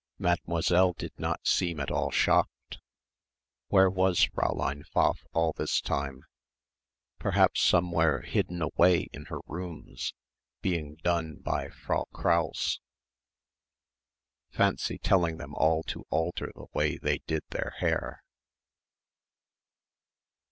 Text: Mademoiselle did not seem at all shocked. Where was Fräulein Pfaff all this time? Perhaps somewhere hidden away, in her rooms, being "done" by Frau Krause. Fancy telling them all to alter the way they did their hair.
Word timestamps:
Mademoiselle 0.17 0.93
did 0.93 1.11
not 1.19 1.45
seem 1.45 1.79
at 1.79 1.91
all 1.91 2.09
shocked. 2.09 2.79
Where 3.67 3.87
was 3.87 4.25
Fräulein 4.25 4.83
Pfaff 4.87 5.19
all 5.31 5.53
this 5.55 5.79
time? 5.79 6.23
Perhaps 7.19 7.61
somewhere 7.61 8.21
hidden 8.21 8.63
away, 8.63 9.09
in 9.13 9.25
her 9.25 9.41
rooms, 9.45 10.15
being 10.59 10.95
"done" 11.03 11.35
by 11.35 11.69
Frau 11.69 12.05
Krause. 12.11 12.79
Fancy 14.49 14.97
telling 14.97 15.37
them 15.37 15.53
all 15.53 15.83
to 15.83 16.03
alter 16.09 16.51
the 16.55 16.65
way 16.73 16.97
they 16.97 17.19
did 17.27 17.43
their 17.51 17.75
hair. 17.77 18.23